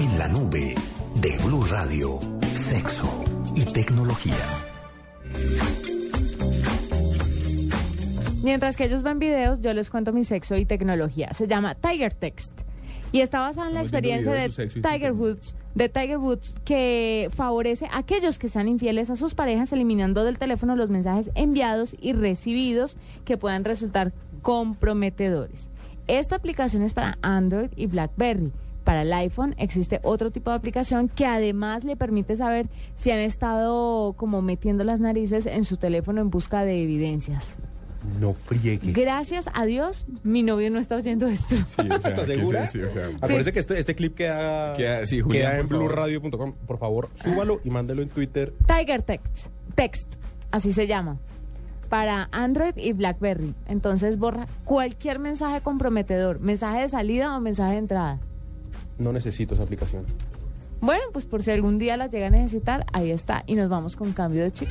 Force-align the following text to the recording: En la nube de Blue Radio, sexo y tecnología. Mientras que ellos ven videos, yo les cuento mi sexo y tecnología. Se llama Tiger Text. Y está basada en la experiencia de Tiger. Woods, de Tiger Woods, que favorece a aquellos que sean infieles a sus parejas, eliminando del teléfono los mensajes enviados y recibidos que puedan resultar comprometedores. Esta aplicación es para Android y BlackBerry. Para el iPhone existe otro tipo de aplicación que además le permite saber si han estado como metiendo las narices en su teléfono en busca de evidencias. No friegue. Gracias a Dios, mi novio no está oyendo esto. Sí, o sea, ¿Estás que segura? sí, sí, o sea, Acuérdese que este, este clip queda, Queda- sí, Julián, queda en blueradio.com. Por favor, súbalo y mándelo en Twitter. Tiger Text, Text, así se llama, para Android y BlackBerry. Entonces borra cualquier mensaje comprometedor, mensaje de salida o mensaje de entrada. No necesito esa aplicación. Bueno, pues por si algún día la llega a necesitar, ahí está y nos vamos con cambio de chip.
En 0.00 0.16
la 0.16 0.28
nube 0.28 0.76
de 1.16 1.36
Blue 1.44 1.64
Radio, 1.64 2.20
sexo 2.52 3.24
y 3.56 3.64
tecnología. 3.64 4.32
Mientras 8.44 8.76
que 8.76 8.84
ellos 8.84 9.02
ven 9.02 9.18
videos, 9.18 9.60
yo 9.60 9.74
les 9.74 9.90
cuento 9.90 10.12
mi 10.12 10.22
sexo 10.22 10.54
y 10.54 10.66
tecnología. 10.66 11.34
Se 11.34 11.48
llama 11.48 11.74
Tiger 11.74 12.14
Text. 12.14 12.60
Y 13.10 13.22
está 13.22 13.40
basada 13.40 13.66
en 13.66 13.74
la 13.74 13.82
experiencia 13.82 14.30
de 14.30 14.48
Tiger. 14.48 15.14
Woods, 15.14 15.56
de 15.74 15.88
Tiger 15.88 16.18
Woods, 16.18 16.54
que 16.64 17.28
favorece 17.34 17.86
a 17.86 17.98
aquellos 17.98 18.38
que 18.38 18.48
sean 18.48 18.68
infieles 18.68 19.10
a 19.10 19.16
sus 19.16 19.34
parejas, 19.34 19.72
eliminando 19.72 20.22
del 20.22 20.38
teléfono 20.38 20.76
los 20.76 20.90
mensajes 20.90 21.28
enviados 21.34 21.96
y 22.00 22.12
recibidos 22.12 22.96
que 23.24 23.36
puedan 23.36 23.64
resultar 23.64 24.12
comprometedores. 24.42 25.68
Esta 26.06 26.36
aplicación 26.36 26.82
es 26.82 26.94
para 26.94 27.18
Android 27.20 27.70
y 27.74 27.88
BlackBerry. 27.88 28.52
Para 28.84 29.02
el 29.02 29.12
iPhone 29.12 29.54
existe 29.58 30.00
otro 30.02 30.30
tipo 30.30 30.50
de 30.50 30.56
aplicación 30.56 31.08
que 31.08 31.26
además 31.26 31.84
le 31.84 31.96
permite 31.96 32.36
saber 32.36 32.68
si 32.94 33.10
han 33.10 33.18
estado 33.18 34.14
como 34.14 34.40
metiendo 34.40 34.82
las 34.84 34.98
narices 35.00 35.44
en 35.46 35.64
su 35.64 35.76
teléfono 35.76 36.20
en 36.22 36.30
busca 36.30 36.64
de 36.64 36.82
evidencias. 36.82 37.44
No 38.20 38.32
friegue. 38.32 38.92
Gracias 38.92 39.50
a 39.52 39.66
Dios, 39.66 40.06
mi 40.22 40.42
novio 40.42 40.70
no 40.70 40.78
está 40.78 40.96
oyendo 40.96 41.26
esto. 41.26 41.56
Sí, 41.66 41.80
o 41.80 42.00
sea, 42.00 42.10
¿Estás 42.10 42.26
que 42.26 42.36
segura? 42.36 42.66
sí, 42.68 42.78
sí, 42.78 42.84
o 42.84 42.90
sea, 42.90 43.08
Acuérdese 43.20 43.52
que 43.52 43.58
este, 43.58 43.78
este 43.78 43.94
clip 43.94 44.14
queda, 44.14 44.72
Queda- 44.74 45.04
sí, 45.04 45.20
Julián, 45.20 45.50
queda 45.52 45.60
en 45.60 45.68
blueradio.com. 45.68 46.54
Por 46.66 46.78
favor, 46.78 47.08
súbalo 47.14 47.60
y 47.64 47.70
mándelo 47.70 48.00
en 48.02 48.08
Twitter. 48.08 48.54
Tiger 48.66 49.02
Text, 49.02 49.48
Text, 49.74 50.14
así 50.52 50.72
se 50.72 50.86
llama, 50.86 51.18
para 51.90 52.28
Android 52.32 52.76
y 52.76 52.92
BlackBerry. 52.92 53.54
Entonces 53.66 54.16
borra 54.18 54.46
cualquier 54.64 55.18
mensaje 55.18 55.60
comprometedor, 55.60 56.40
mensaje 56.40 56.80
de 56.82 56.88
salida 56.88 57.36
o 57.36 57.40
mensaje 57.40 57.72
de 57.72 57.78
entrada. 57.78 58.20
No 58.98 59.12
necesito 59.12 59.54
esa 59.54 59.62
aplicación. 59.62 60.04
Bueno, 60.80 61.02
pues 61.12 61.24
por 61.24 61.42
si 61.42 61.50
algún 61.50 61.78
día 61.78 61.96
la 61.96 62.06
llega 62.06 62.28
a 62.28 62.30
necesitar, 62.30 62.86
ahí 62.92 63.10
está 63.10 63.42
y 63.46 63.56
nos 63.56 63.68
vamos 63.68 63.96
con 63.96 64.12
cambio 64.12 64.44
de 64.44 64.52
chip. 64.52 64.68